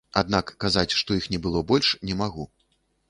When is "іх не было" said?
1.19-1.63